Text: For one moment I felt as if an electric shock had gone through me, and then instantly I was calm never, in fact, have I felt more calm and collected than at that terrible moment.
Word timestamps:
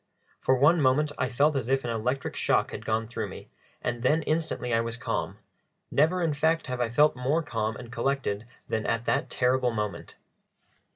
For 0.39 0.55
one 0.55 0.81
moment 0.81 1.11
I 1.19 1.29
felt 1.29 1.55
as 1.55 1.69
if 1.69 1.83
an 1.83 1.91
electric 1.91 2.35
shock 2.35 2.71
had 2.71 2.85
gone 2.87 3.05
through 3.07 3.27
me, 3.27 3.49
and 3.83 4.01
then 4.01 4.23
instantly 4.23 4.73
I 4.73 4.81
was 4.81 4.97
calm 4.97 5.37
never, 5.91 6.23
in 6.23 6.33
fact, 6.33 6.65
have 6.65 6.81
I 6.81 6.89
felt 6.89 7.15
more 7.15 7.43
calm 7.43 7.75
and 7.75 7.91
collected 7.91 8.47
than 8.67 8.87
at 8.87 9.05
that 9.05 9.29
terrible 9.29 9.69
moment. 9.69 10.15